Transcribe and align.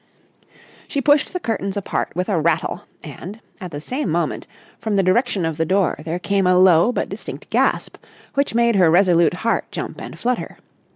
She 0.87 0.99
pushed 0.99 1.31
the 1.31 1.39
curtains 1.39 1.77
apart 1.77 2.13
with 2.15 2.27
a 2.27 2.41
rattle 2.41 2.85
and, 3.03 3.39
at 3.59 3.69
the 3.69 3.79
same 3.79 4.09
moment, 4.09 4.47
from 4.79 4.95
the 4.95 5.03
direction 5.03 5.45
of 5.45 5.57
the 5.57 5.63
door 5.65 5.99
there 6.03 6.17
came 6.17 6.47
a 6.47 6.57
low 6.57 6.91
but 6.91 7.07
distinct 7.07 7.51
gasp 7.51 7.97
which 8.33 8.55
made 8.55 8.77
her 8.77 8.89
resolute 8.89 9.35
heart 9.45 9.65
jump 9.71 10.01
and 10.01 10.17
flutter. 10.17 10.57